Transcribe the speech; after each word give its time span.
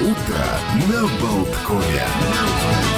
утро 0.00 0.46
на 0.88 1.02
Болткове. 1.20 2.97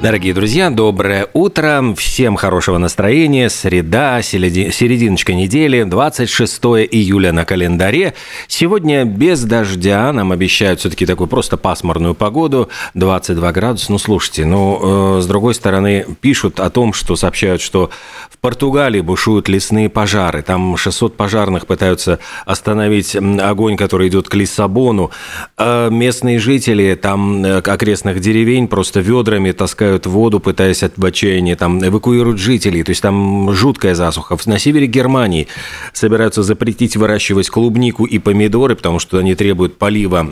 Дорогие 0.00 0.32
друзья, 0.32 0.70
доброе 0.70 1.26
утро. 1.32 1.92
Всем 1.96 2.36
хорошего 2.36 2.78
настроения. 2.78 3.50
Среда, 3.50 4.22
серединочка 4.22 5.34
недели, 5.34 5.82
26 5.82 6.62
июля 6.92 7.32
на 7.32 7.44
календаре. 7.44 8.14
Сегодня 8.46 9.04
без 9.04 9.42
дождя. 9.42 10.12
Нам 10.12 10.30
обещают 10.30 10.78
все-таки 10.78 11.04
такую 11.04 11.26
просто 11.26 11.56
пасмурную 11.56 12.14
погоду. 12.14 12.68
22 12.94 13.50
градуса. 13.50 13.90
Ну, 13.90 13.98
слушайте, 13.98 14.44
ну, 14.44 15.16
э, 15.18 15.20
с 15.20 15.26
другой 15.26 15.54
стороны, 15.54 16.06
пишут 16.20 16.60
о 16.60 16.70
том, 16.70 16.92
что 16.92 17.16
сообщают, 17.16 17.60
что 17.60 17.90
в 18.30 18.38
Португалии 18.38 19.00
бушуют 19.00 19.48
лесные 19.48 19.88
пожары. 19.88 20.42
Там 20.42 20.76
600 20.76 21.16
пожарных 21.16 21.66
пытаются 21.66 22.20
остановить 22.46 23.16
огонь, 23.16 23.76
который 23.76 24.06
идет 24.06 24.28
к 24.28 24.34
Лиссабону. 24.36 25.10
А 25.56 25.88
местные 25.88 26.38
жители 26.38 26.94
там 26.94 27.44
э, 27.44 27.58
окрестных 27.58 28.20
деревень 28.20 28.68
просто 28.68 29.00
ведрами 29.00 29.50
таскают 29.50 29.87
таскают 29.88 30.06
воду, 30.06 30.40
пытаясь 30.40 30.82
от 30.82 31.02
отчаяния, 31.02 31.56
там 31.56 31.82
эвакуируют 31.82 32.38
жителей, 32.38 32.82
то 32.82 32.90
есть 32.90 33.02
там 33.02 33.52
жуткая 33.52 33.94
засуха. 33.94 34.36
На 34.46 34.58
севере 34.58 34.86
Германии 34.86 35.48
собираются 35.92 36.42
запретить 36.42 36.96
выращивать 36.96 37.48
клубнику 37.48 38.04
и 38.04 38.18
помидоры, 38.18 38.76
потому 38.76 38.98
что 38.98 39.18
они 39.18 39.34
требуют 39.34 39.78
полива, 39.78 40.26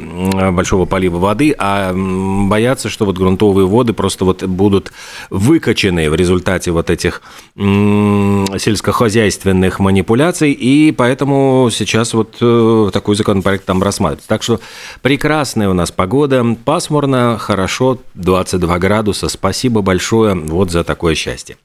большого 0.53 0.85
полива 0.85 1.19
воды, 1.19 1.55
а 1.59 1.95
боятся, 1.95 2.89
что 2.89 3.07
вот 3.07 3.17
грунтовые 3.17 3.67
воды 3.67 3.93
просто 3.93 4.25
вот 4.25 4.45
будут 4.45 4.93
выкачаны 5.31 6.11
в 6.11 6.15
результате 6.15 6.71
вот 6.71 6.91
этих 6.91 7.23
сельскохозяйственных 7.57 9.81
манипуляций, 9.81 10.53
и 10.53 10.93
поэтому 10.93 11.69
сейчас 11.73 12.15
вот 12.15 12.37
э, 12.41 12.91
такой 12.93 13.17
законопроект 13.17 13.65
там 13.65 13.83
рассматривается. 13.83 14.29
Так 14.29 14.43
что 14.43 14.61
прекрасная 15.03 15.69
у 15.69 15.73
нас 15.73 15.91
погода, 15.91 16.45
пасмурно, 16.65 17.39
хорошо, 17.39 17.99
22 18.15 18.79
градуса, 18.79 19.29
Спасибо 19.47 19.81
большое 19.81 20.35
вот 20.35 20.73
за 20.73 20.83
такое 20.83 21.15
счастье. 21.15 21.57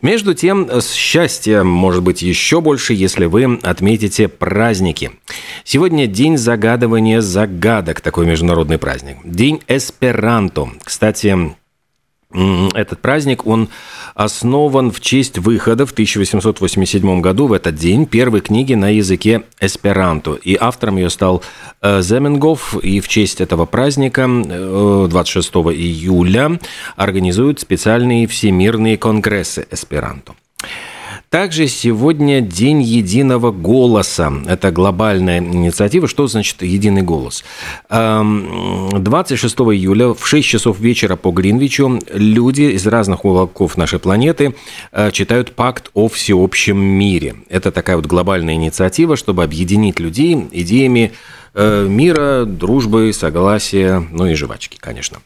Между 0.00 0.32
тем, 0.32 0.70
счастье 0.80 1.64
может 1.64 2.04
быть 2.04 2.22
еще 2.22 2.60
больше, 2.60 2.94
если 2.94 3.24
вы 3.24 3.58
отметите 3.64 4.28
праздники. 4.28 5.10
Сегодня 5.64 6.06
день 6.06 6.38
загадывания 6.38 7.20
загадок, 7.20 8.00
такой 8.00 8.26
международный 8.26 8.78
праздник. 8.78 9.16
День 9.24 9.60
эсперанто. 9.66 10.68
Кстати, 10.84 11.56
этот 12.32 13.00
праздник, 13.00 13.46
он 13.46 13.68
основан 14.14 14.90
в 14.92 15.00
честь 15.00 15.38
выхода 15.38 15.84
в 15.84 15.92
1887 15.92 17.20
году 17.20 17.48
в 17.48 17.52
этот 17.52 17.74
день 17.74 18.06
первой 18.06 18.40
книги 18.40 18.74
на 18.74 18.90
языке 18.90 19.42
эсперанто. 19.60 20.34
И 20.34 20.56
автором 20.58 20.96
ее 20.96 21.10
стал 21.10 21.42
э, 21.82 22.02
Земенгов. 22.02 22.76
И 22.82 23.00
в 23.00 23.08
честь 23.08 23.40
этого 23.40 23.66
праздника 23.66 24.28
26 24.28 25.50
э, 25.54 25.58
июля 25.72 26.60
организуют 26.96 27.60
специальные 27.60 28.26
всемирные 28.26 28.96
конгрессы 28.96 29.66
эсперанто. 29.70 30.34
Также 31.30 31.68
сегодня 31.68 32.40
День 32.40 32.82
единого 32.82 33.52
голоса. 33.52 34.32
Это 34.48 34.72
глобальная 34.72 35.38
инициатива. 35.38 36.08
Что 36.08 36.26
значит 36.26 36.60
единый 36.62 37.02
голос? 37.02 37.44
26 37.88 39.54
июля 39.60 40.12
в 40.12 40.26
6 40.26 40.48
часов 40.48 40.80
вечера 40.80 41.14
по 41.14 41.30
Гринвичу 41.30 42.00
люди 42.12 42.62
из 42.62 42.84
разных 42.84 43.24
уголков 43.24 43.76
нашей 43.76 44.00
планеты 44.00 44.56
э, 44.90 45.12
читают 45.12 45.52
пакт 45.52 45.92
о 45.94 46.08
всеобщем 46.08 46.78
мире. 46.80 47.36
Это 47.48 47.70
такая 47.70 47.94
вот 47.94 48.06
глобальная 48.06 48.54
инициатива, 48.54 49.14
чтобы 49.14 49.44
объединить 49.44 50.00
людей 50.00 50.48
идеями 50.50 51.12
э, 51.54 51.86
мира, 51.88 52.44
дружбы, 52.44 53.12
согласия, 53.12 54.04
ну 54.10 54.26
и 54.26 54.34
жвачки, 54.34 54.78
конечно. 54.80 55.18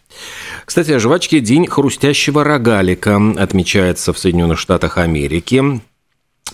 Кстати, 0.67 0.91
о 0.91 1.01
жвачке 1.01 1.41
День 1.41 1.67
хрустящего 1.67 2.45
рогалика 2.45 3.19
отмечается 3.39 4.13
в 4.13 4.19
Соединенных 4.19 4.59
Штатах 4.59 4.99
Америки. 4.99 5.81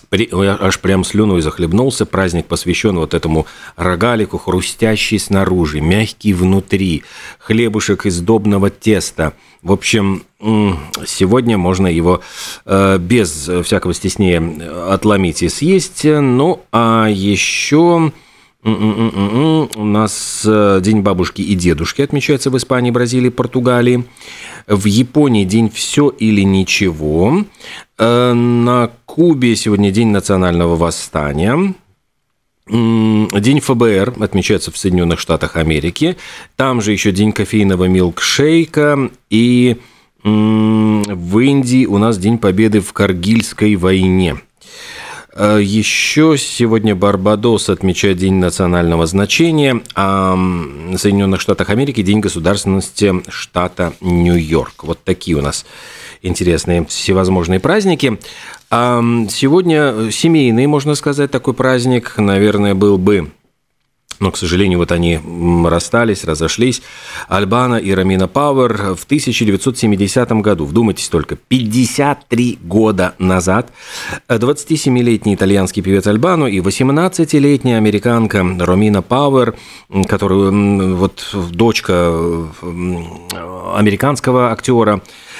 При, 0.09 0.29
аж 0.31 0.79
прям 0.79 1.03
слюной 1.03 1.41
захлебнулся. 1.41 2.05
Праздник 2.05 2.47
посвящен 2.47 2.97
вот 2.97 3.13
этому 3.13 3.45
рогалику, 3.75 4.37
хрустящий 4.37 5.19
снаружи, 5.19 5.79
мягкий 5.79 6.33
внутри, 6.33 7.03
хлебушек 7.39 8.05
из 8.05 8.19
добного 8.19 8.69
теста. 8.69 9.33
В 9.61 9.71
общем, 9.71 10.23
сегодня 10.39 11.57
можно 11.57 11.87
его 11.87 12.21
э, 12.65 12.97
без 12.97 13.49
всякого 13.63 13.93
стеснения 13.93 14.41
отломить 14.91 15.43
и 15.43 15.49
съесть. 15.49 16.03
Ну, 16.03 16.61
а 16.71 17.07
еще... 17.07 18.11
У 18.63 19.83
нас 19.83 20.43
э, 20.47 20.81
День 20.83 21.01
бабушки 21.01 21.41
и 21.41 21.55
дедушки 21.55 22.03
отмечается 22.03 22.51
в 22.51 22.57
Испании, 22.57 22.91
Бразилии, 22.91 23.29
Португалии. 23.29 24.05
В 24.67 24.85
Японии 24.85 25.45
день 25.45 25.71
«Все 25.71 26.09
или 26.09 26.41
ничего». 26.41 27.43
Э, 27.97 28.33
на 28.33 28.91
Кубе 29.05 29.55
сегодня 29.55 29.89
День 29.89 30.09
национального 30.09 30.75
восстания. 30.75 31.73
День 32.67 33.59
ФБР 33.59 34.15
отмечается 34.21 34.71
в 34.71 34.77
Соединенных 34.77 35.19
Штатах 35.19 35.57
Америки. 35.57 36.15
Там 36.55 36.81
же 36.81 36.91
еще 36.91 37.11
День 37.11 37.31
кофейного 37.31 37.85
милкшейка. 37.85 39.09
И 39.31 39.77
в 40.23 41.39
Индии 41.39 41.85
у 41.87 41.97
нас 41.97 42.19
День 42.19 42.37
Победы 42.37 42.79
в 42.79 42.93
Каргильской 42.93 43.75
войне. 43.75 44.37
Э, 45.33 45.59
еще 45.61 46.37
сегодня 46.37 46.95
Барбадос 46.95 47.69
отмечает 47.69 48.17
День 48.17 48.35
национального 48.35 49.05
значения, 49.05 49.81
а 49.95 50.35
в 50.35 50.97
Соединенных 50.97 51.39
Штатах 51.41 51.69
Америки 51.69 52.01
День 52.01 52.19
государственности 52.19 53.23
штата 53.29 53.93
Нью-Йорк. 54.01 54.83
Вот 54.83 55.03
такие 55.03 55.37
у 55.37 55.41
нас 55.41 55.65
интересные 56.21 56.85
всевозможные 56.85 57.59
праздники. 57.59 58.19
А 58.69 59.01
сегодня 59.29 60.11
семейный, 60.11 60.67
можно 60.67 60.95
сказать, 60.95 61.31
такой 61.31 61.53
праздник, 61.53 62.15
наверное, 62.17 62.75
был 62.75 62.97
бы 62.97 63.31
но, 64.21 64.31
к 64.31 64.37
сожалению, 64.37 64.77
вот 64.79 64.91
они 64.91 65.19
расстались, 65.65 66.23
разошлись. 66.23 66.81
Альбана 67.27 67.75
и 67.75 67.91
Рамина 67.91 68.27
Пауэр 68.27 68.95
в 68.95 69.03
1970 69.03 70.31
году, 70.33 70.65
вдумайтесь 70.65 71.09
только, 71.09 71.35
53 71.35 72.59
года 72.61 73.15
назад, 73.17 73.73
27-летний 74.29 75.33
итальянский 75.33 75.81
певец 75.81 76.05
Альбану 76.05 76.45
и 76.45 76.59
18-летняя 76.59 77.77
американка 77.77 78.45
Ромина 78.59 79.01
Пауэр, 79.01 79.55
которую 80.07 80.95
вот 80.95 81.35
дочка 81.51 82.13
американского 83.75 84.51
актера, 84.51 85.01
Э, 85.01 85.30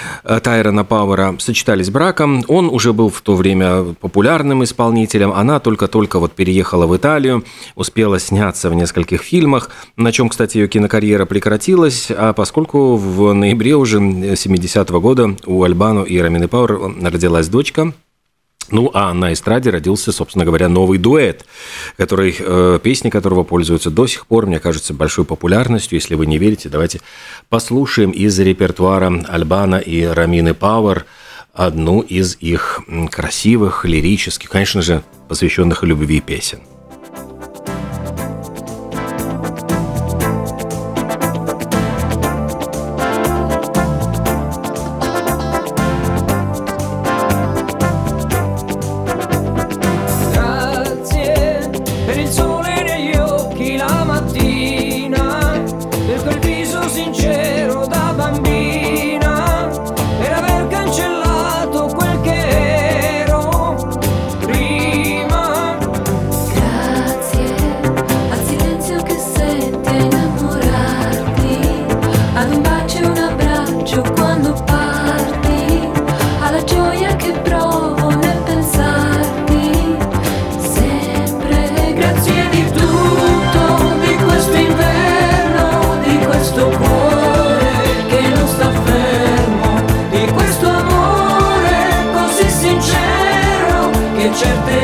Тайрона 0.44 0.84
Пауэра 0.84 1.36
сочетались 1.40 1.90
браком. 1.90 2.44
Он 2.48 2.70
уже 2.70 2.94
был 2.94 3.10
в 3.10 3.22
то 3.22 3.36
время 3.36 3.94
популярным 4.00 4.64
исполнителем. 4.64 5.32
Она 5.32 5.60
только-только 5.60 6.20
вот 6.20 6.34
переехала 6.34 6.88
в 6.88 6.96
Италию, 6.96 7.44
успела 7.76 8.20
сняться 8.20 8.70
в 8.70 8.74
нескольких 8.74 9.22
фильмах, 9.22 9.70
на 9.98 10.12
чем, 10.12 10.30
кстати, 10.30 10.58
ее 10.58 10.68
кинокарьера 10.68 11.26
прекратилась, 11.26 12.12
а 12.12 12.34
поскольку 12.34 12.96
в 12.96 13.34
ноябре 13.34 13.76
уже 13.76 13.98
70-го 13.98 15.02
года 15.02 15.36
у 15.46 15.64
Альбану 15.64 16.04
и 16.04 16.18
Рамины 16.20 16.48
Пауэр 16.48 16.94
родилась 17.02 17.48
дочка, 17.48 17.94
ну, 18.70 18.92
а 18.94 19.14
на 19.14 19.34
эстраде 19.34 19.70
родился, 19.70 20.12
собственно 20.12 20.46
говоря, 20.46 20.70
новый 20.70 20.98
дуэт, 20.98 21.46
который, 21.98 22.36
э, 22.38 22.80
песни 22.82 23.10
которого 23.10 23.44
пользуются 23.44 23.90
до 23.90 24.08
сих 24.08 24.28
пор, 24.28 24.46
мне 24.46 24.60
кажется, 24.60 24.94
большой 24.94 25.26
популярностью. 25.26 25.98
Если 25.98 26.16
вы 26.16 26.26
не 26.26 26.38
верите, 26.38 26.70
давайте 26.70 27.02
послушаем 27.50 28.12
из 28.12 28.38
репертуара 28.40 29.12
Альбана 29.28 29.76
и 29.76 30.04
Рамины 30.04 30.54
Пауэр 30.54 31.06
одну 31.54 32.02
из 32.02 32.38
их 32.40 32.82
красивых, 33.10 33.84
лирических, 33.84 34.50
конечно 34.50 34.82
же, 34.82 35.04
посвященных 35.28 35.84
любви 35.84 36.22
песен. 36.22 36.60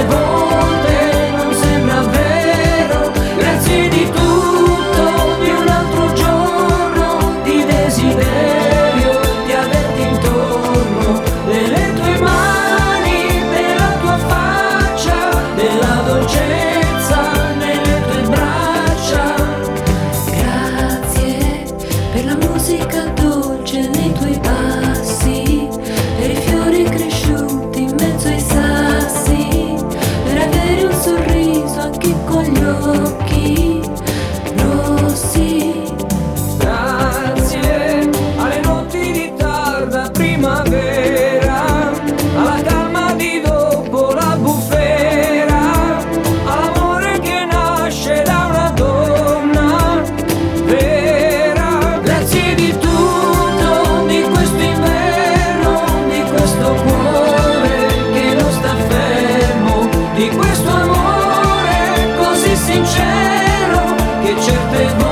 chegou. 0.09 0.86
Sincero 62.67 63.95
che 64.21 64.35
certe 64.41 64.93
volte 64.97 65.06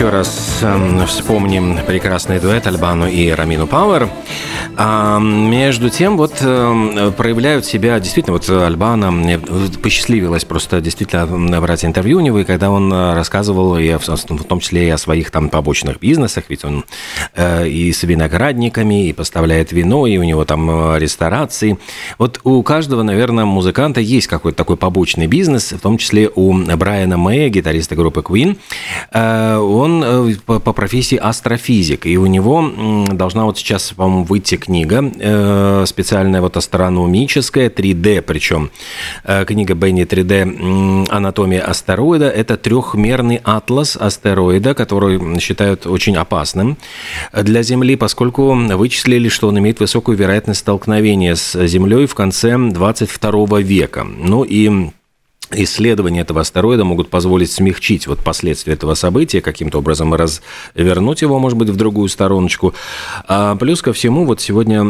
еще 0.00 0.08
раз 0.08 0.60
эм, 0.62 1.06
вспомним 1.06 1.78
прекрасный 1.86 2.40
дуэт 2.40 2.66
Альбану 2.66 3.06
и 3.06 3.28
Рамину 3.28 3.66
Пауэр. 3.66 4.08
А 4.82 5.18
между 5.18 5.90
тем, 5.90 6.16
вот 6.16 6.38
э, 6.40 7.12
проявляют 7.14 7.66
себя 7.66 8.00
действительно, 8.00 8.38
вот 8.38 8.48
Альбана, 8.48 9.10
мне 9.10 9.38
посчастливилось 9.38 10.46
просто 10.46 10.80
действительно 10.80 11.60
брать 11.60 11.84
интервью 11.84 12.16
у 12.16 12.20
него, 12.22 12.38
и 12.38 12.44
когда 12.44 12.70
он 12.70 12.90
э, 12.90 13.12
рассказывал, 13.12 13.76
и 13.76 13.98
в, 13.98 14.08
в 14.08 14.44
том 14.44 14.58
числе 14.60 14.86
и 14.86 14.88
о 14.88 14.96
своих 14.96 15.30
там 15.30 15.50
побочных 15.50 16.00
бизнесах, 16.00 16.44
ведь 16.48 16.64
он 16.64 16.86
э, 17.34 17.68
и 17.68 17.92
с 17.92 18.04
виноградниками, 18.04 19.08
и 19.08 19.12
поставляет 19.12 19.70
вино, 19.70 20.06
и 20.06 20.16
у 20.16 20.22
него 20.22 20.46
там 20.46 20.70
э, 20.70 20.98
ресторации. 20.98 21.76
Вот 22.16 22.40
у 22.44 22.62
каждого, 22.62 23.02
наверное, 23.02 23.44
музыканта 23.44 24.00
есть 24.00 24.28
какой-то 24.28 24.56
такой 24.56 24.78
побочный 24.78 25.26
бизнес, 25.26 25.72
в 25.72 25.80
том 25.80 25.98
числе 25.98 26.30
у 26.34 26.54
Брайана 26.54 27.18
Мэя, 27.18 27.50
гитариста 27.50 27.96
группы 27.96 28.20
Queen. 28.20 28.56
Э, 29.12 29.58
Он 29.58 30.02
э, 30.02 30.34
по 30.46 30.58
по 30.58 30.72
профессии 30.72 31.18
астрофизик, 31.18 32.06
и 32.06 32.16
у 32.16 32.24
него 32.24 33.06
должна 33.10 33.44
вот 33.44 33.58
сейчас, 33.58 33.92
по-моему, 33.92 34.24
выйти 34.24 34.56
книга 34.56 34.69
э, 35.18 35.84
специальная 35.86 36.40
вот 36.40 36.56
астрономическая, 36.56 37.68
3D 37.68 38.22
причем. 38.22 38.70
Э, 39.24 39.44
Книга 39.44 39.74
Бенни 39.74 40.04
3D 40.04 40.42
м, 40.42 41.06
«Анатомия 41.10 41.62
астероида»– 41.62 42.30
это 42.30 42.56
трехмерный 42.56 43.40
атлас 43.42 43.96
астероида, 43.96 44.74
который 44.74 45.40
считают 45.40 45.86
очень 45.86 46.16
опасным 46.16 46.76
для 47.32 47.62
Земли, 47.62 47.96
поскольку 47.96 48.54
вычислили, 48.54 49.28
что 49.28 49.48
он 49.48 49.58
имеет 49.58 49.80
высокую 49.80 50.16
вероятность 50.16 50.60
столкновения 50.60 51.34
с 51.34 51.66
Землей 51.66 52.06
в 52.06 52.14
конце 52.14 52.56
22 52.56 53.60
века. 53.60 54.04
Ну 54.04 54.44
и 54.44 54.90
Исследования 55.52 56.20
этого 56.20 56.42
астероида 56.42 56.84
могут 56.84 57.10
позволить 57.10 57.50
смягчить 57.50 58.06
вот 58.06 58.22
последствия 58.22 58.74
этого 58.74 58.94
события, 58.94 59.40
каким-то 59.40 59.78
образом 59.78 60.14
развернуть 60.14 61.22
его, 61.22 61.38
может 61.38 61.58
быть, 61.58 61.68
в 61.68 61.76
другую 61.76 62.08
стороночку. 62.08 62.74
А 63.26 63.56
плюс 63.56 63.82
ко 63.82 63.92
всему, 63.92 64.24
вот 64.24 64.40
сегодня, 64.40 64.80
э, 64.80 64.82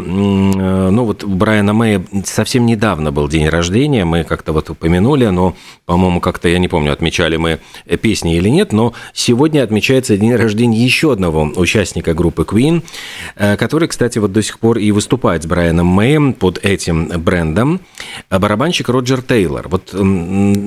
ну 0.90 1.04
вот 1.04 1.24
Брайана 1.24 1.72
Мэя 1.72 2.04
совсем 2.24 2.66
недавно 2.66 3.10
был 3.10 3.26
день 3.28 3.48
рождения, 3.48 4.04
мы 4.04 4.24
как-то 4.24 4.52
вот 4.52 4.68
упомянули, 4.68 5.26
но, 5.26 5.56
по-моему, 5.86 6.20
как-то, 6.20 6.48
я 6.48 6.58
не 6.58 6.68
помню, 6.68 6.92
отмечали 6.92 7.36
мы 7.36 7.60
песни 8.02 8.36
или 8.36 8.50
нет, 8.50 8.72
но 8.72 8.92
сегодня 9.14 9.62
отмечается 9.62 10.18
день 10.18 10.34
рождения 10.34 10.84
еще 10.84 11.12
одного 11.12 11.50
участника 11.56 12.12
группы 12.12 12.42
Queen, 12.42 12.82
э, 13.36 13.56
который, 13.56 13.88
кстати, 13.88 14.18
вот 14.18 14.32
до 14.32 14.42
сих 14.42 14.58
пор 14.58 14.76
и 14.76 14.92
выступает 14.92 15.42
с 15.42 15.46
Брайаном 15.46 15.86
Мэем 15.86 16.34
под 16.34 16.58
этим 16.62 17.08
брендом, 17.08 17.80
барабанщик 18.28 18.90
Роджер 18.90 19.22
Тейлор. 19.22 19.68
Вот 19.68 19.94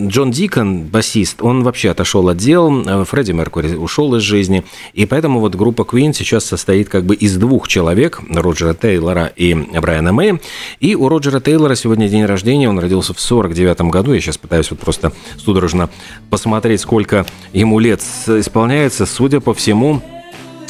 Джон 0.07 0.31
Дикон, 0.31 0.83
басист, 0.83 1.41
он 1.41 1.63
вообще 1.63 1.89
отошел 1.89 2.29
от 2.29 2.37
дел, 2.37 2.83
э, 2.85 3.05
Фредди 3.05 3.31
Меркури 3.31 3.75
ушел 3.75 4.15
из 4.15 4.21
жизни, 4.21 4.63
и 4.93 5.05
поэтому 5.05 5.39
вот 5.39 5.55
группа 5.55 5.81
Queen 5.81 6.13
сейчас 6.13 6.45
состоит 6.45 6.89
как 6.89 7.05
бы 7.05 7.15
из 7.15 7.37
двух 7.37 7.67
человек, 7.67 8.21
Роджера 8.29 8.73
Тейлора 8.73 9.31
и 9.35 9.53
Брайана 9.53 10.13
Мэя, 10.13 10.39
и 10.79 10.95
у 10.95 11.09
Роджера 11.09 11.39
Тейлора 11.39 11.75
сегодня 11.75 12.09
день 12.09 12.25
рождения, 12.25 12.69
он 12.69 12.79
родился 12.79 13.13
в 13.13 13.19
49 13.19 13.81
году, 13.91 14.13
я 14.13 14.21
сейчас 14.21 14.37
пытаюсь 14.37 14.69
вот 14.71 14.79
просто 14.79 15.13
судорожно 15.37 15.89
посмотреть, 16.29 16.81
сколько 16.81 17.25
ему 17.51 17.79
лет 17.79 18.01
исполняется, 18.27 19.05
судя 19.05 19.39
по 19.39 19.53
всему, 19.53 20.01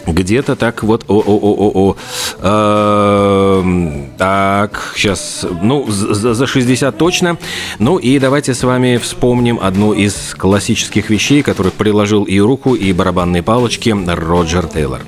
где-то 0.08 0.56
так 0.56 0.84
вот, 0.84 1.06
о, 1.08 1.20
о, 1.20 1.40
о, 1.42 1.54
о, 1.58 1.96
о. 2.42 3.60
Эм, 3.62 4.08
так, 4.18 4.94
сейчас, 4.96 5.46
ну, 5.62 5.86
за 5.90 6.34
за 6.34 6.48
60 6.48 6.98
точно. 6.98 7.38
Ну 7.80 7.98
и 7.98 8.20
давайте 8.20 8.54
с 8.54 8.64
вами 8.64 8.98
вспомним 8.98 9.60
одну 9.62 9.94
из 9.94 10.36
классических 10.38 11.10
вещей, 11.10 11.44
которых 11.44 11.74
приложил 11.74 12.24
и 12.24 12.40
руку, 12.40 12.76
и 12.76 12.92
барабанные 12.94 13.44
палочки 13.44 13.96
Роджер 14.08 14.68
Тейлор. 14.68 15.02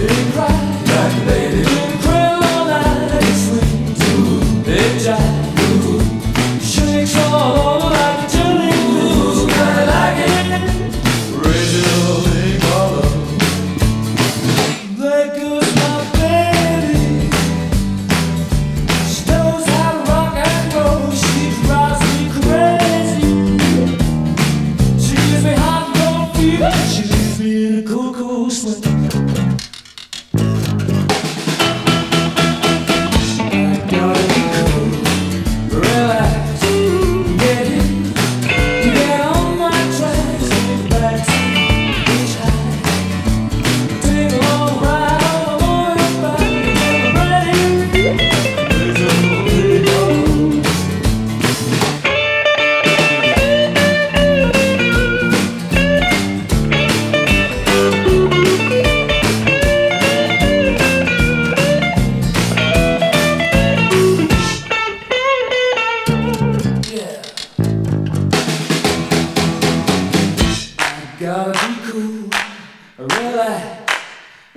She 0.00 0.19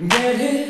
Get 0.08 0.40
it? 0.40 0.63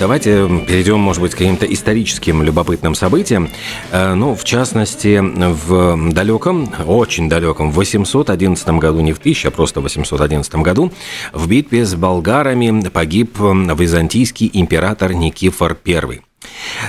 Давайте 0.00 0.48
перейдем, 0.66 0.98
может 0.98 1.20
быть, 1.20 1.32
к 1.34 1.38
каким-то 1.38 1.66
историческим 1.66 2.42
любопытным 2.42 2.94
событиям. 2.94 3.50
Э, 3.92 4.14
Ну, 4.14 4.34
в 4.34 4.44
частности, 4.44 5.20
в 5.20 6.12
далеком, 6.12 6.72
очень 6.86 7.28
далеком, 7.28 7.70
в 7.70 7.74
811 7.74 8.78
году, 8.78 9.00
не 9.00 9.12
в 9.12 9.18
1000, 9.18 9.48
а 9.48 9.50
просто 9.50 9.80
в 9.80 9.84
811 9.84 10.62
году, 10.62 10.90
в 11.32 11.46
битве 11.48 11.84
с 11.84 11.94
болгарами 11.94 12.88
погиб 12.88 13.38
византийский 13.38 14.50
император 14.52 15.12
Никифор 15.12 15.76
I. 15.86 16.29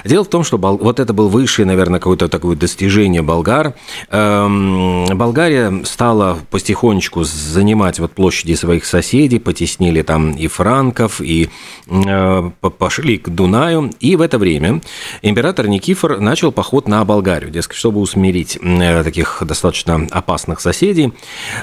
Дело 0.06 0.24
в 0.24 0.30
том, 0.30 0.44
что 0.44 0.58
бол- 0.58 0.78
вот 0.78 1.00
это 1.00 1.14
был 1.14 1.28
высшее, 1.28 1.66
наверное, 1.66 2.00
какое-то 2.00 2.30
такое 2.30 2.56
достижение 2.56 3.22
болгар. 3.22 3.74
Эм, 4.10 5.06
Болгария 5.18 5.84
стала 5.84 6.38
потихонечку 6.50 7.24
занимать 7.26 8.00
вот 8.00 8.14
площади 8.14 8.54
своих 8.54 8.86
соседей, 8.86 9.40
потеснили 9.40 10.02
там 10.04 10.32
и 10.32 10.48
франков, 10.48 11.20
и 11.22 11.50
э, 11.88 12.52
по- 12.62 12.70
пошли 12.70 13.18
к 13.18 13.30
Дунаю. 13.30 13.92
И 14.00 14.16
в 14.16 14.22
это 14.22 14.38
время 14.38 14.82
император 15.22 15.68
Никифор 15.68 16.20
начал 16.20 16.52
поход 16.54 16.88
на 16.88 17.04
Болгарию, 17.04 17.52
дескать, 17.52 17.78
чтобы 17.78 18.00
усмирить 18.00 18.58
э, 18.62 19.04
таких 19.04 19.44
достаточно 19.46 20.08
опасных 20.12 20.62
соседей. 20.62 21.12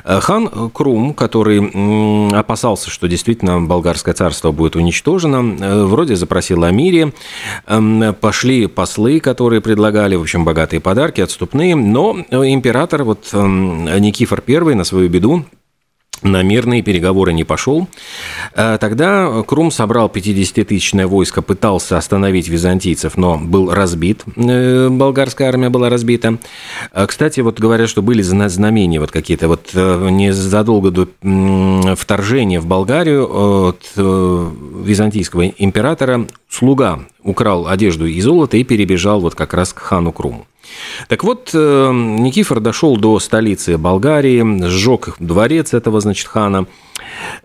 Э, 0.04 0.20
Хан 0.20 0.70
Крум, 0.74 1.14
который 1.14 1.58
м, 1.58 2.34
опасался, 2.34 2.90
что 2.90 3.08
действительно 3.08 3.60
болгарское 3.62 4.12
царство 4.14 4.52
будет 4.52 4.76
уничтожено, 4.76 5.56
э, 5.58 5.84
вроде 5.84 6.16
запросил 6.16 6.64
о 6.64 6.70
мире, 6.70 7.12
Эм, 7.66 7.77
пошли 8.20 8.66
послы, 8.66 9.20
которые 9.20 9.60
предлагали, 9.60 10.16
в 10.16 10.22
общем, 10.22 10.44
богатые 10.44 10.80
подарки, 10.80 11.20
отступные, 11.20 11.74
но 11.76 12.16
э, 12.30 12.36
император, 12.52 13.04
вот 13.04 13.28
эм, 13.32 13.84
Никифор 14.00 14.42
I 14.46 14.74
на 14.74 14.84
свою 14.84 15.08
беду, 15.08 15.44
на 16.22 16.42
мирные 16.42 16.82
переговоры 16.82 17.32
не 17.32 17.44
пошел. 17.44 17.88
Э, 18.54 18.78
Тогда 18.80 19.42
Крум 19.46 19.70
собрал 19.70 20.08
50-тысячное 20.08 21.06
войско, 21.06 21.42
пытался 21.42 21.96
остановить 21.98 22.48
византийцев, 22.48 23.16
но 23.16 23.38
был 23.38 23.72
разбит. 23.72 24.22
Э, 24.36 24.88
Болгарская 24.90 25.48
армия 25.48 25.68
была 25.70 25.88
разбита. 25.90 26.38
Э, 26.92 27.06
Кстати, 27.06 27.40
вот 27.40 27.60
говорят, 27.60 27.88
что 27.88 28.02
были 28.02 28.22
зна- 28.22 28.48
знамения 28.48 29.00
вот 29.00 29.10
какие-то. 29.10 29.48
Вот 29.48 29.70
э, 29.74 30.08
незадолго 30.10 30.90
до 30.90 31.08
вторжения 31.96 32.60
в 32.60 32.66
Болгарию 32.66 33.68
от 33.68 33.82
э, 33.96 34.50
византийского 34.84 35.48
императора 35.48 36.26
слуга 36.48 37.00
украл 37.22 37.66
одежду 37.68 38.06
и 38.06 38.20
золото 38.20 38.56
и 38.56 38.64
перебежал 38.64 39.20
вот 39.20 39.34
как 39.34 39.54
раз 39.54 39.72
к 39.72 39.78
хану 39.78 40.12
Круму. 40.12 40.46
Так 41.08 41.24
вот, 41.24 41.50
э, 41.54 41.90
Никифор 41.92 42.60
дошел 42.60 42.96
до 42.96 43.18
столицы 43.18 43.78
Болгарии, 43.78 44.66
сжег 44.68 45.16
дворец 45.18 45.74
этого, 45.74 46.00
значит, 46.00 46.26
хана. 46.28 46.66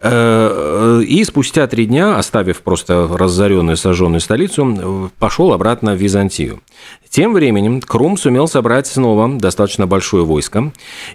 Э, 0.02 1.02
И 1.06 1.24
спустя 1.24 1.68
три 1.68 1.86
дня, 1.86 2.18
оставив 2.18 2.62
просто 2.62 3.08
разоренную, 3.12 3.78
сожженную 3.78 4.22
столицу, 4.22 4.76
э, 4.78 5.10
пошел 5.20 5.54
обратно 5.54 5.94
в 5.94 5.98
Византию. 5.98 6.62
Тем 7.10 7.34
временем 7.34 7.82
Крум 7.82 8.18
сумел 8.18 8.48
собрать 8.48 8.88
снова 8.88 9.40
достаточно 9.40 9.88
большое 9.88 10.26
войско. 10.26 10.72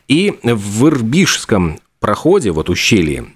И 0.06 0.38
в 0.42 0.86
Ирбишском 0.86 1.80
проходе, 2.00 2.52
вот 2.52 2.70
ущелье, 2.70 3.26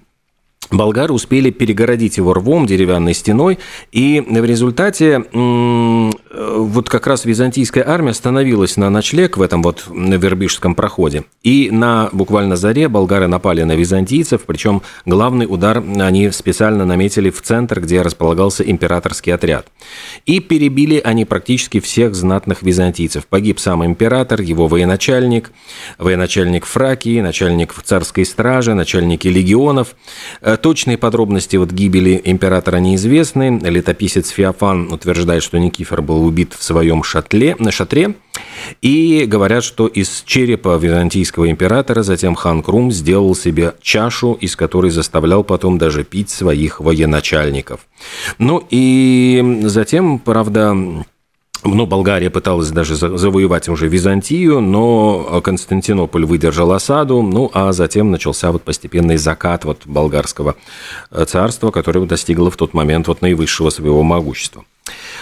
болгары 0.71 1.13
успели 1.13 1.49
перегородить 1.49 2.17
его 2.17 2.33
рвом, 2.33 2.65
деревянной 2.65 3.13
стеной, 3.13 3.59
и 3.91 4.21
в 4.21 4.45
результате 4.45 5.23
э, 5.33 6.09
вот 6.57 6.89
как 6.89 7.07
раз 7.07 7.25
византийская 7.25 7.87
армия 7.87 8.11
остановилась 8.11 8.77
на 8.77 8.89
ночлег 8.89 9.37
в 9.37 9.41
этом 9.41 9.61
вот 9.61 9.85
Вербишском 9.89 10.75
проходе. 10.75 11.23
И 11.43 11.69
на 11.71 12.09
буквально 12.11 12.55
заре 12.55 12.87
болгары 12.87 13.27
напали 13.27 13.63
на 13.63 13.73
византийцев, 13.73 14.43
причем 14.45 14.81
главный 15.05 15.45
удар 15.49 15.83
они 15.99 16.31
специально 16.31 16.85
наметили 16.85 17.29
в 17.29 17.41
центр, 17.41 17.81
где 17.81 18.01
располагался 18.01 18.63
императорский 18.63 19.33
отряд. 19.33 19.67
И 20.25 20.39
перебили 20.39 21.01
они 21.03 21.25
практически 21.25 21.79
всех 21.79 22.15
знатных 22.15 22.63
византийцев. 22.63 23.27
Погиб 23.27 23.59
сам 23.59 23.85
император, 23.85 24.41
его 24.41 24.67
военачальник, 24.67 25.51
военачальник 25.97 26.65
Фракии, 26.65 27.21
начальник 27.21 27.73
царской 27.83 28.25
стражи, 28.25 28.73
начальники 28.73 29.27
легионов. 29.27 29.95
Э, 30.53 30.57
Точные 30.57 30.97
подробности 30.97 31.57
вот 31.57 31.71
гибели 31.71 32.21
императора 32.23 32.77
неизвестны. 32.77 33.59
Летописец 33.61 34.29
Феофан 34.29 34.91
утверждает, 34.91 35.43
что 35.43 35.57
Никифор 35.57 36.01
был 36.01 36.25
убит 36.25 36.53
в 36.53 36.63
своем 36.63 37.03
шатле, 37.03 37.55
на 37.59 37.71
шатре. 37.71 38.15
И 38.81 39.25
говорят, 39.27 39.63
что 39.63 39.87
из 39.87 40.23
черепа 40.25 40.77
византийского 40.77 41.49
императора 41.49 42.03
затем 42.03 42.35
хан 42.35 42.63
Крум 42.63 42.91
сделал 42.91 43.35
себе 43.35 43.73
чашу, 43.81 44.33
из 44.33 44.55
которой 44.55 44.89
заставлял 44.89 45.43
потом 45.43 45.77
даже 45.77 46.03
пить 46.03 46.29
своих 46.29 46.79
военачальников. 46.79 47.81
Ну 48.37 48.65
и 48.69 49.61
затем, 49.63 50.19
правда, 50.19 50.75
ну, 51.63 51.85
Болгария 51.85 52.29
пыталась 52.29 52.69
даже 52.69 52.95
за- 52.95 53.17
завоевать 53.17 53.69
уже 53.69 53.87
Византию, 53.87 54.61
но 54.61 55.41
Константинополь 55.43 56.25
выдержал 56.25 56.71
осаду, 56.71 57.21
ну, 57.21 57.49
а 57.53 57.71
затем 57.73 58.11
начался 58.11 58.51
вот 58.51 58.63
постепенный 58.63 59.17
закат 59.17 59.65
вот 59.65 59.81
болгарского 59.85 60.55
э, 61.11 61.25
царства, 61.25 61.71
которое 61.71 62.05
достигло 62.05 62.51
в 62.51 62.57
тот 62.57 62.73
момент 62.73 63.07
вот 63.07 63.21
наивысшего 63.21 63.69
своего 63.69 64.03
могущества. 64.03 64.65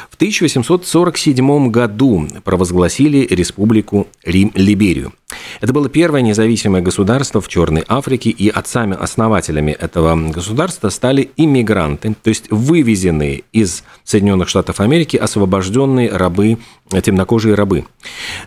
В 0.09 0.15
1847 0.15 1.69
году 1.69 2.27
провозгласили 2.43 3.27
республику 3.29 4.07
Рим 4.23 4.51
Либерию. 4.55 5.13
Это 5.61 5.73
было 5.73 5.89
первое 5.89 6.21
независимое 6.21 6.81
государство 6.81 7.41
в 7.41 7.47
Черной 7.47 7.83
Африке, 7.87 8.29
и 8.29 8.49
отцами-основателями 8.49 9.71
этого 9.71 10.15
государства 10.31 10.89
стали 10.89 11.31
иммигранты, 11.37 12.15
то 12.21 12.29
есть 12.29 12.49
вывезенные 12.49 13.43
из 13.53 13.83
Соединенных 14.03 14.49
Штатов 14.49 14.79
Америки 14.79 15.17
освобожденные 15.17 16.09
рабы, 16.09 16.57
темнокожие 16.99 17.55
рабы. 17.55 17.85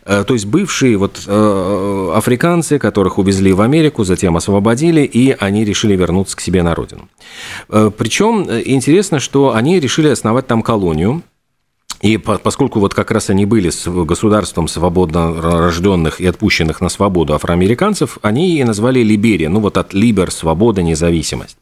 Э, 0.05 0.25
То 0.27 0.35
есть 0.35 0.45
бывшие 0.47 0.99
вот 0.99 1.23
э, 1.27 2.11
африканцы, 2.15 2.79
которых 2.79 3.19
увезли 3.19 3.53
в 3.55 3.63
Америку, 3.63 4.05
затем 4.05 4.37
освободили, 4.37 5.01
и 5.03 5.35
они 5.39 5.65
решили 5.65 5.97
вернуться 5.97 6.37
к 6.37 6.41
себе 6.41 6.63
на 6.63 6.75
родину. 6.75 7.09
Э, 7.71 7.91
Причем 7.97 8.47
э, 8.49 8.63
интересно, 8.67 9.21
что 9.21 9.55
они 9.55 9.81
решили 9.81 10.09
основать 10.09 10.47
там 10.47 10.63
колонию, 10.63 11.23
и 12.01 12.17
по- 12.17 12.39
поскольку 12.39 12.81
вот 12.81 12.95
как 12.95 13.11
раз 13.11 13.31
они 13.31 13.47
были 13.47 13.71
с 13.71 13.89
государством 13.89 14.69
свободно 14.69 15.41
рожденных 15.41 16.21
и 16.21 16.27
отпущенных 16.27 16.81
на 16.81 16.89
свободу 16.89 17.35
афроамериканцев, 17.35 18.19
они 18.23 18.59
и 18.59 18.65
назвали 18.65 19.01
Либерия, 19.01 19.49
ну 19.49 19.61
вот 19.61 19.79
от 19.79 19.95
Либер– 19.95 20.31
свобода, 20.33 20.83
независимость. 20.83 21.57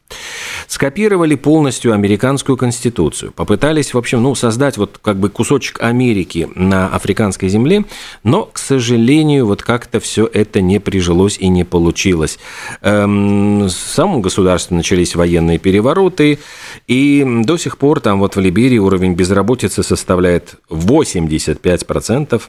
Скопировали 0.67 1.35
полностью 1.35 1.93
американскую 1.93 2.57
конституцию, 2.57 3.31
попытались, 3.31 3.93
в 3.93 3.97
общем, 3.97 4.21
ну, 4.21 4.35
создать 4.35 4.77
вот 4.77 4.99
как 5.01 5.17
бы 5.17 5.29
кусочек 5.29 5.81
Америки 5.81 6.49
на 6.55 6.87
африканской 6.87 7.49
земле, 7.49 7.85
но, 8.23 8.45
к 8.45 8.57
сожалению, 8.57 9.45
вот 9.47 9.61
как-то 9.61 9.99
все 9.99 10.29
это 10.31 10.61
не 10.61 10.79
прижилось 10.79 11.37
и 11.37 11.47
не 11.47 11.63
получилось. 11.63 12.39
Эм, 12.81 13.65
в 13.65 13.69
самом 13.69 14.21
государстве 14.21 14.75
начались 14.75 15.15
военные 15.15 15.59
перевороты, 15.59 16.39
и 16.87 17.25
до 17.43 17.57
сих 17.57 17.77
пор 17.77 17.99
там 17.99 18.19
вот 18.19 18.35
в 18.35 18.39
Либерии 18.39 18.77
уровень 18.77 19.13
безработицы 19.13 19.83
составляет 19.83 20.32
85%, 20.69 22.41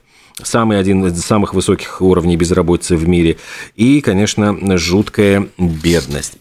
самый 0.43 0.79
один 0.79 1.05
из 1.07 1.21
самых 1.23 1.55
высоких 1.55 2.01
уровней 2.01 2.37
безработицы 2.37 2.97
в 2.97 3.09
мире, 3.09 3.37
и, 3.77 4.01
конечно, 4.01 4.79
жуткая 4.79 5.49
бедность. 5.59 6.35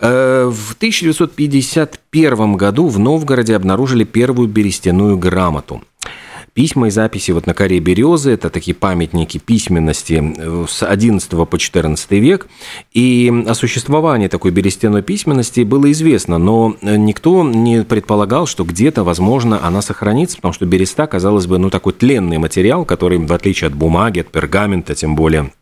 Э, 0.00 0.50
В 0.52 0.74
1951 0.74 2.56
году 2.56 2.88
в 2.88 2.98
Новгороде 2.98 3.54
обнаружили 3.54 4.04
первую 4.04 4.48
берестяную 4.48 5.16
грамоту. 5.18 5.82
Письма 6.54 6.88
и 6.88 6.90
записи 6.90 7.30
вот 7.30 7.46
на 7.46 7.54
коре 7.54 7.80
березы– 7.80 8.30
это 8.32 8.50
такие 8.50 8.74
памятники 8.74 9.38
письменности 9.38 10.22
э, 10.36 10.66
с 10.68 10.82
11 10.82 11.48
по 11.48 11.58
14 11.58 12.10
век. 12.12 12.46
И 12.92 13.32
о 13.46 13.54
существовании 13.54 14.28
такой 14.28 14.50
берестяной 14.50 15.02
письменности 15.02 15.62
было 15.62 15.90
известно, 15.92 16.36
но 16.36 16.76
никто 16.82 17.42
не 17.42 17.84
предполагал, 17.84 18.46
что 18.46 18.64
где-то, 18.64 19.02
возможно, 19.02 19.64
она 19.66 19.80
сохранится, 19.80 20.36
потому 20.36 20.52
что 20.52 20.66
береста, 20.66 21.06
казалось 21.06 21.46
бы, 21.46 21.56
ну 21.56 21.70
такой 21.70 21.94
тленный 21.94 22.36
материал, 22.36 22.84
который, 22.84 23.16
в 23.16 23.32
отличие 23.32 23.68
от 23.68 23.74
бумаги, 23.74 24.20
от 24.20 24.28
пергамента, 24.28 24.94
тем 24.94 25.16
более 25.16 25.52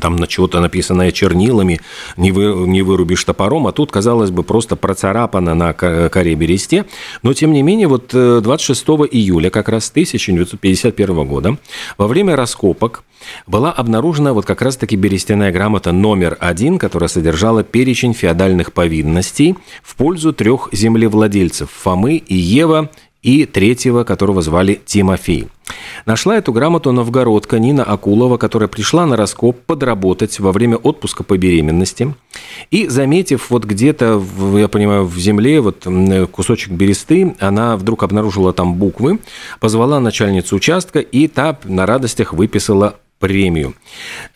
там 0.00 0.16
на 0.16 0.26
чего-то 0.26 0.60
написанное 0.60 1.12
чернилами, 1.12 1.80
не, 2.16 2.32
вы, 2.32 2.66
не 2.68 2.82
вырубишь 2.82 3.24
топором, 3.24 3.66
а 3.66 3.72
тут, 3.72 3.90
казалось 3.90 4.30
бы, 4.30 4.42
просто 4.42 4.76
процарапано 4.76 5.54
на 5.54 5.72
ко- 5.72 6.08
коре 6.08 6.34
бересте. 6.34 6.86
Но, 7.22 7.32
тем 7.34 7.52
не 7.52 7.62
менее, 7.62 7.88
вот 7.88 8.10
э, 8.14 8.40
26 8.42 8.82
июля 9.10 9.50
как 9.50 9.68
раз 9.68 9.90
1951 9.90 11.26
года 11.26 11.56
во 11.98 12.06
время 12.06 12.36
раскопок 12.36 13.04
была 13.46 13.70
обнаружена 13.70 14.32
вот 14.32 14.46
как 14.46 14.62
раз-таки 14.62 14.96
берестяная 14.96 15.52
грамота 15.52 15.92
номер 15.92 16.36
один, 16.40 16.78
которая 16.78 17.08
содержала 17.08 17.62
перечень 17.62 18.14
феодальных 18.14 18.72
повинностей 18.72 19.56
в 19.82 19.96
пользу 19.96 20.32
трех 20.32 20.68
землевладельцев– 20.72 21.70
Фомы 21.82 22.16
и 22.16 22.34
Ева 22.34 22.90
и 23.22 23.46
третьего, 23.46 24.04
которого 24.04 24.42
звали 24.42 24.80
Тимофей. 24.84 25.48
Нашла 26.06 26.36
эту 26.36 26.52
грамоту 26.52 26.92
новгородка 26.92 27.58
Нина 27.58 27.84
Акулова, 27.84 28.36
которая 28.36 28.68
пришла 28.68 29.06
на 29.06 29.16
раскоп 29.16 29.58
подработать 29.64 30.40
во 30.40 30.52
время 30.52 30.76
отпуска 30.76 31.22
по 31.22 31.38
беременности. 31.38 32.14
И, 32.70 32.88
заметив 32.88 33.50
вот 33.50 33.64
где-то, 33.64 34.22
я 34.56 34.68
понимаю, 34.68 35.06
в 35.06 35.16
земле 35.18 35.60
вот 35.60 35.86
кусочек 36.30 36.72
бересты, 36.72 37.34
она 37.38 37.76
вдруг 37.76 38.02
обнаружила 38.02 38.52
там 38.52 38.74
буквы, 38.74 39.20
позвала 39.60 40.00
начальницу 40.00 40.56
участка, 40.56 40.98
и 40.98 41.28
та 41.28 41.58
на 41.64 41.86
радостях 41.86 42.32
выписала 42.32 42.96
премию. 43.22 43.74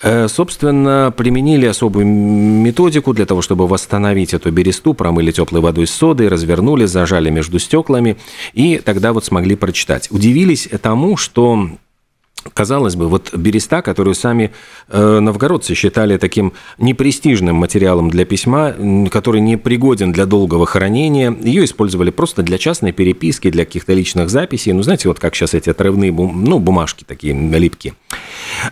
Э, 0.00 0.28
Собственно, 0.28 1.12
применили 1.16 1.66
особую 1.66 2.06
методику 2.06 3.12
для 3.12 3.26
того, 3.26 3.42
чтобы 3.42 3.66
восстановить 3.66 4.32
эту 4.32 4.52
бересту, 4.52 4.94
промыли 4.94 5.32
теплой 5.32 5.60
водой 5.60 5.88
с 5.88 5.90
содой, 5.90 6.28
развернули, 6.28 6.86
зажали 6.86 7.28
между 7.30 7.58
стеклами, 7.58 8.16
и 8.54 8.78
тогда 8.78 9.12
вот 9.12 9.24
смогли 9.24 9.56
прочитать. 9.56 10.08
Удивились 10.12 10.68
тому, 10.80 11.16
что 11.16 11.68
Казалось 12.54 12.96
бы, 12.96 13.08
вот 13.08 13.34
береста, 13.36 13.82
которую 13.82 14.14
сами 14.14 14.52
э, 14.88 15.18
новгородцы 15.20 15.74
считали 15.74 16.16
таким 16.16 16.52
непрестижным 16.78 17.56
материалом 17.56 18.10
для 18.10 18.24
письма, 18.24 18.74
который 19.10 19.40
не 19.40 19.56
пригоден 19.56 20.12
для 20.12 20.26
долгого 20.26 20.66
хранения, 20.66 21.34
ее 21.42 21.64
использовали 21.64 22.10
просто 22.10 22.42
для 22.42 22.58
частной 22.58 22.92
переписки, 22.92 23.50
для 23.50 23.64
каких-то 23.64 23.92
личных 23.94 24.30
записей. 24.30 24.72
Ну, 24.72 24.82
знаете, 24.82 25.08
вот 25.08 25.18
как 25.18 25.34
сейчас 25.34 25.54
эти 25.54 25.70
отрывные 25.70 26.12
бум- 26.12 26.44
ну, 26.44 26.58
бумажки 26.58 27.04
такие 27.04 27.34
липкие. 27.34 27.94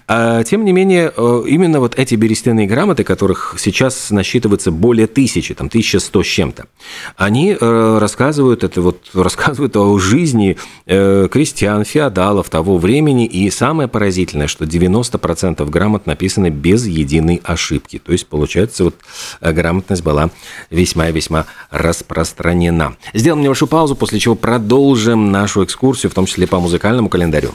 А, 0.06 0.42
Тем 0.44 0.64
не 0.64 0.72
менее, 0.72 1.12
э, 1.16 1.42
именно 1.46 1.80
вот 1.80 1.98
эти 1.98 2.14
берестяные 2.14 2.66
грамоты, 2.66 3.04
которых 3.04 3.56
сейчас 3.58 4.10
насчитывается 4.10 4.70
более 4.70 5.06
тысячи, 5.06 5.54
там 5.54 5.68
1100 5.68 6.22
с 6.22 6.26
чем-то, 6.26 6.66
они 7.16 7.56
э, 7.58 7.98
рассказывают, 7.98 8.64
это 8.64 8.80
вот 8.80 9.10
рассказывают 9.14 9.76
о 9.76 9.98
жизни 9.98 10.56
э, 10.86 11.28
крестьян, 11.30 11.84
феодалов 11.84 12.50
того 12.50 12.78
времени, 12.78 13.26
и 13.26 13.50
самое 13.50 13.88
поразительное, 13.88 14.46
что 14.46 14.64
90% 14.64 15.68
грамот 15.68 16.06
написаны 16.06 16.50
без 16.50 16.86
единой 16.86 17.40
ошибки. 17.44 17.98
То 17.98 18.12
есть, 18.12 18.26
получается, 18.26 18.84
вот 18.84 18.96
грамотность 19.40 20.02
была 20.02 20.30
весьма 20.70 21.08
и 21.08 21.12
весьма 21.12 21.46
распространена. 21.70 22.96
Сделаем 23.12 23.42
небольшую 23.42 23.68
паузу, 23.68 23.96
после 23.96 24.18
чего 24.18 24.34
продолжим 24.34 25.30
нашу 25.30 25.64
экскурсию, 25.64 26.10
в 26.10 26.14
том 26.14 26.26
числе 26.26 26.46
по 26.46 26.60
музыкальному 26.60 27.08
календарю. 27.08 27.52